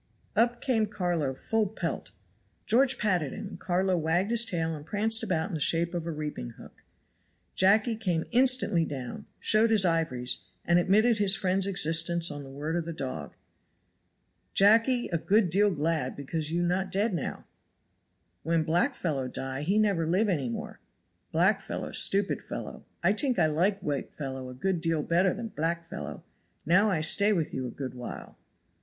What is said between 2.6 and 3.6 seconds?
George patted him, and